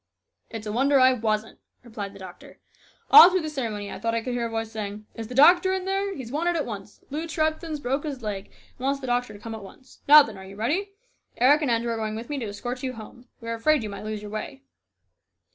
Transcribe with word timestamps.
"It's 0.49 0.65
a 0.65 0.71
wonder 0.71 0.99
I 0.99 1.13
wasn't," 1.13 1.59
replied 1.83 2.13
the 2.13 2.17
doctor." 2.17 2.57
All 3.11 3.29
through 3.29 3.43
the 3.43 3.51
ceremony 3.51 3.91
I 3.91 3.99
thought 3.99 4.15
I 4.15 4.21
could 4.23 4.33
hear 4.33 4.47
a 4.47 4.49
voice 4.49 4.71
saying,' 4.71 5.05
Is 5.13 5.27
the 5.27 5.35
doctor 5.35 5.73
in 5.73 5.85
there? 5.85 6.15
He's 6.15 6.31
wanted 6.31 6.55
at 6.55 6.65
once. 6.65 7.03
Lew 7.11 7.27
Trethven's 7.27 7.79
broke 7.79 8.03
his 8.03 8.23
leg 8.23 8.45
and 8.47 8.79
wants 8.79 8.99
the 8.99 9.05
doctor 9.05 9.31
to 9.31 9.39
come 9.39 9.53
at 9.53 9.61
once.' 9.63 9.99
Now, 10.07 10.23
then, 10.23 10.39
are 10.39 10.43
you 10.45 10.55
ready? 10.55 10.93
Eric 11.37 11.61
and 11.61 11.69
Andrew 11.69 11.91
are 11.91 11.97
going 11.97 12.15
with 12.15 12.31
me 12.31 12.39
to 12.39 12.47
escort 12.47 12.81
you 12.81 12.93
home. 12.93 13.27
We 13.41 13.47
were 13.47 13.53
afraid 13.53 13.83
you 13.83 13.89
might 13.91 14.03
lose 14.03 14.23
your 14.23 14.31
way." 14.31 14.63